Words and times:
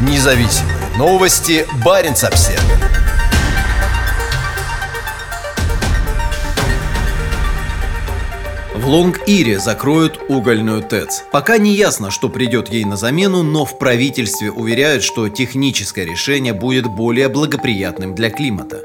Независимые 0.00 0.76
новости. 0.96 1.66
Барин 1.84 2.12
обсерва 2.12 2.60
В 8.74 8.86
Лонг-Ире 8.86 9.58
закроют 9.58 10.20
угольную 10.28 10.82
ТЭЦ. 10.82 11.24
Пока 11.32 11.56
не 11.56 11.74
ясно, 11.74 12.10
что 12.10 12.28
придет 12.28 12.68
ей 12.68 12.84
на 12.84 12.96
замену, 12.96 13.42
но 13.42 13.64
в 13.64 13.78
правительстве 13.78 14.50
уверяют, 14.50 15.02
что 15.02 15.28
техническое 15.30 16.04
решение 16.04 16.52
будет 16.52 16.86
более 16.86 17.28
благоприятным 17.28 18.14
для 18.14 18.28
климата. 18.30 18.82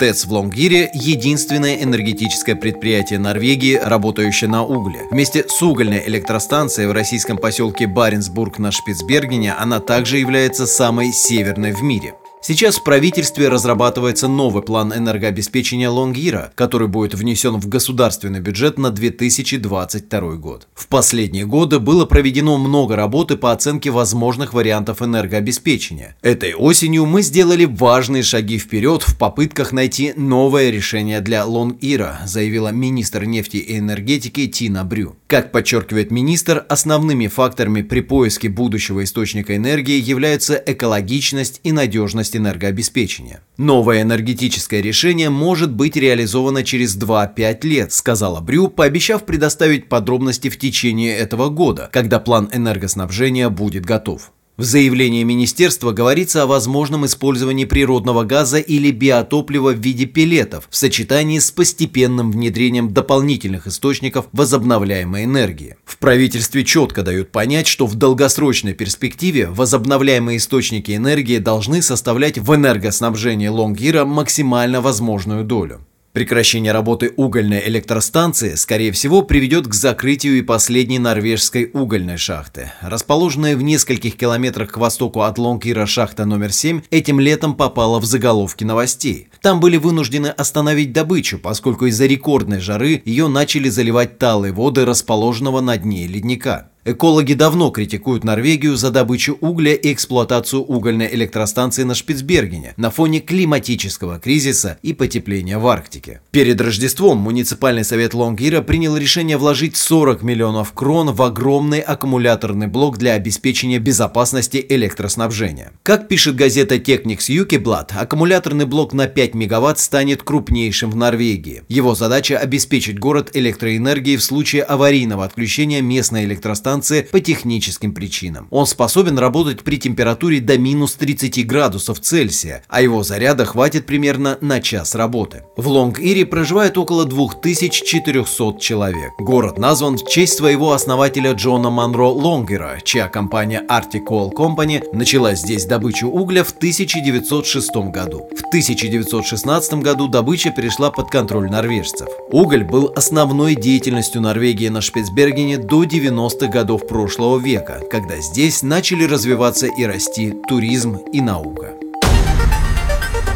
ТЭЦ 0.00 0.24
в 0.24 0.32
Лонгире– 0.32 0.90
единственное 0.94 1.74
энергетическое 1.82 2.56
предприятие 2.56 3.18
Норвегии, 3.18 3.74
работающее 3.74 4.48
на 4.48 4.64
угле. 4.64 5.00
Вместе 5.10 5.44
с 5.46 5.60
угольной 5.60 6.02
электростанцией 6.06 6.88
в 6.88 6.92
российском 6.92 7.36
поселке 7.36 7.86
Баренцбург 7.86 8.58
на 8.58 8.72
Шпицбергене 8.72 9.52
она 9.52 9.78
также 9.78 10.16
является 10.16 10.66
самой 10.66 11.12
северной 11.12 11.72
в 11.72 11.82
мире. 11.82 12.14
Сейчас 12.42 12.78
в 12.78 12.84
правительстве 12.84 13.48
разрабатывается 13.48 14.26
новый 14.26 14.62
план 14.62 14.94
энергообеспечения 14.96 15.90
Лонгира, 15.90 16.52
который 16.54 16.88
будет 16.88 17.12
внесен 17.12 17.56
в 17.60 17.68
государственный 17.68 18.40
бюджет 18.40 18.78
на 18.78 18.90
2022 18.90 20.20
год. 20.36 20.66
В 20.74 20.86
последние 20.86 21.44
годы 21.44 21.80
было 21.80 22.06
проведено 22.06 22.56
много 22.56 22.96
работы 22.96 23.36
по 23.36 23.52
оценке 23.52 23.90
возможных 23.90 24.54
вариантов 24.54 25.02
энергообеспечения. 25.02 26.16
Этой 26.22 26.54
осенью 26.54 27.04
мы 27.04 27.20
сделали 27.20 27.66
важные 27.66 28.22
шаги 28.22 28.56
вперед 28.56 29.02
в 29.02 29.18
попытках 29.18 29.72
найти 29.72 30.14
новое 30.16 30.70
решение 30.70 31.20
для 31.20 31.44
Лонгира, 31.44 32.20
заявила 32.24 32.68
министр 32.68 33.24
нефти 33.26 33.58
и 33.58 33.78
энергетики 33.78 34.46
Тина 34.46 34.84
Брю. 34.84 35.14
Как 35.26 35.52
подчеркивает 35.52 36.10
министр, 36.10 36.64
основными 36.70 37.26
факторами 37.26 37.82
при 37.82 38.00
поиске 38.00 38.48
будущего 38.48 39.04
источника 39.04 39.54
энергии 39.54 40.00
являются 40.00 40.54
экологичность 40.54 41.60
и 41.64 41.72
надежность 41.72 42.29
безопасность 42.30 42.36
энергообеспечения. 42.36 43.40
Новое 43.56 44.02
энергетическое 44.02 44.80
решение 44.80 45.30
может 45.30 45.72
быть 45.72 45.96
реализовано 45.96 46.62
через 46.64 46.96
2-5 46.96 47.66
лет, 47.66 47.92
сказала 47.92 48.40
Брю, 48.40 48.68
пообещав 48.68 49.24
предоставить 49.24 49.88
подробности 49.88 50.48
в 50.48 50.58
течение 50.58 51.16
этого 51.16 51.48
года, 51.48 51.88
когда 51.92 52.18
план 52.18 52.48
энергоснабжения 52.52 53.48
будет 53.48 53.84
готов. 53.84 54.32
В 54.60 54.62
заявлении 54.62 55.22
министерства 55.22 55.92
говорится 55.92 56.42
о 56.42 56.46
возможном 56.46 57.06
использовании 57.06 57.64
природного 57.64 58.24
газа 58.24 58.58
или 58.58 58.90
биотоплива 58.90 59.72
в 59.72 59.78
виде 59.78 60.04
пеллетов 60.04 60.68
в 60.68 60.76
сочетании 60.76 61.38
с 61.38 61.50
постепенным 61.50 62.30
внедрением 62.30 62.92
дополнительных 62.92 63.66
источников 63.66 64.26
возобновляемой 64.32 65.24
энергии. 65.24 65.76
В 65.86 65.96
правительстве 65.96 66.62
четко 66.62 67.02
дают 67.02 67.32
понять, 67.32 67.68
что 67.68 67.86
в 67.86 67.94
долгосрочной 67.94 68.74
перспективе 68.74 69.48
возобновляемые 69.48 70.36
источники 70.36 70.94
энергии 70.94 71.38
должны 71.38 71.80
составлять 71.80 72.36
в 72.36 72.54
энергоснабжении 72.54 73.48
Лонгира 73.48 74.04
максимально 74.04 74.82
возможную 74.82 75.42
долю. 75.42 75.80
Прекращение 76.12 76.72
работы 76.72 77.12
угольной 77.16 77.62
электростанции, 77.68 78.56
скорее 78.56 78.90
всего, 78.90 79.22
приведет 79.22 79.68
к 79.68 79.74
закрытию 79.74 80.38
и 80.38 80.42
последней 80.42 80.98
норвежской 80.98 81.70
угольной 81.72 82.16
шахты. 82.16 82.72
Расположенная 82.80 83.56
в 83.56 83.62
нескольких 83.62 84.16
километрах 84.16 84.72
к 84.72 84.76
востоку 84.76 85.20
от 85.20 85.38
Лонгира 85.38 85.86
шахта 85.86 86.24
номер 86.24 86.52
7 86.52 86.82
этим 86.90 87.20
летом 87.20 87.54
попала 87.54 88.00
в 88.00 88.06
заголовки 88.06 88.64
новостей. 88.64 89.28
Там 89.40 89.60
были 89.60 89.76
вынуждены 89.76 90.26
остановить 90.26 90.92
добычу, 90.92 91.38
поскольку 91.38 91.86
из-за 91.86 92.06
рекордной 92.06 92.58
жары 92.58 93.02
ее 93.04 93.28
начали 93.28 93.68
заливать 93.68 94.18
талые 94.18 94.52
воды 94.52 94.84
расположенного 94.84 95.60
на 95.60 95.76
дне 95.76 96.08
ледника. 96.08 96.69
Экологи 96.86 97.34
давно 97.34 97.68
критикуют 97.68 98.24
Норвегию 98.24 98.74
за 98.74 98.90
добычу 98.90 99.36
угля 99.42 99.74
и 99.74 99.92
эксплуатацию 99.92 100.62
угольной 100.62 101.14
электростанции 101.14 101.82
на 101.82 101.94
Шпицбергене 101.94 102.72
на 102.78 102.90
фоне 102.90 103.20
климатического 103.20 104.18
кризиса 104.18 104.78
и 104.80 104.94
потепления 104.94 105.58
в 105.58 105.66
Арктике. 105.66 106.22
Перед 106.30 106.58
Рождеством 106.58 107.18
муниципальный 107.18 107.84
совет 107.84 108.14
Лонгира 108.14 108.62
принял 108.62 108.96
решение 108.96 109.36
вложить 109.36 109.76
40 109.76 110.22
миллионов 110.22 110.72
крон 110.72 111.12
в 111.12 111.20
огромный 111.20 111.80
аккумуляторный 111.80 112.66
блок 112.66 112.96
для 112.96 113.12
обеспечения 113.12 113.78
безопасности 113.78 114.64
электроснабжения. 114.66 115.72
Как 115.82 116.08
пишет 116.08 116.34
газета 116.34 116.76
Technics 116.76 117.30
Юкиблад, 117.30 117.92
аккумуляторный 117.94 118.64
блок 118.64 118.94
на 118.94 119.06
5 119.06 119.34
мегаватт 119.34 119.78
станет 119.78 120.22
крупнейшим 120.22 120.90
в 120.90 120.96
Норвегии. 120.96 121.62
Его 121.68 121.94
задача 121.94 122.38
обеспечить 122.38 122.98
город 122.98 123.32
электроэнергией 123.34 124.16
в 124.16 124.22
случае 124.22 124.62
аварийного 124.62 125.26
отключения 125.26 125.82
местной 125.82 126.24
электростанции 126.24 126.69
станции 126.70 127.02
по 127.02 127.18
техническим 127.18 127.92
причинам. 127.92 128.46
Он 128.50 128.64
способен 128.64 129.18
работать 129.18 129.62
при 129.64 129.76
температуре 129.76 130.38
до 130.38 130.56
минус 130.56 130.94
30 130.94 131.44
градусов 131.44 131.98
Цельсия, 131.98 132.62
а 132.68 132.80
его 132.80 133.02
заряда 133.02 133.44
хватит 133.44 133.86
примерно 133.86 134.38
на 134.40 134.60
час 134.60 134.94
работы. 134.94 135.42
В 135.56 135.66
Лонг-Ире 135.66 136.24
проживает 136.26 136.78
около 136.78 137.06
2400 137.06 138.60
человек. 138.60 139.10
Город 139.18 139.58
назван 139.58 139.98
в 139.98 140.08
честь 140.08 140.36
своего 140.36 140.72
основателя 140.72 141.32
Джона 141.32 141.70
Монро 141.70 142.06
Лонгера, 142.06 142.78
чья 142.84 143.08
компания 143.08 143.64
Arctic 143.68 144.06
Coal 144.08 144.30
Company 144.32 144.84
начала 144.92 145.34
здесь 145.34 145.64
добычу 145.64 146.06
угля 146.06 146.44
в 146.44 146.52
1906 146.52 147.68
году. 147.90 148.28
В 148.36 148.46
1916 148.46 149.74
году 149.74 150.06
добыча 150.06 150.50
перешла 150.50 150.92
под 150.92 151.10
контроль 151.10 151.50
норвежцев. 151.50 152.08
Уголь 152.30 152.62
был 152.62 152.92
основной 152.94 153.56
деятельностью 153.56 154.20
Норвегии 154.20 154.68
на 154.68 154.80
Шпицбергене 154.80 155.58
до 155.58 155.82
90-х 155.82 156.46
годов 156.46 156.59
годов 156.60 156.86
прошлого 156.86 157.38
века, 157.38 157.80
когда 157.90 158.18
здесь 158.18 158.62
начали 158.62 159.04
развиваться 159.04 159.66
и 159.66 159.84
расти 159.86 160.34
туризм 160.46 160.96
и 161.10 161.22
наука. 161.22 161.72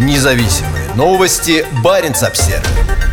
Независимые 0.00 0.92
новости. 0.96 1.64
Барин 1.84 2.14
обсервис 2.20 3.11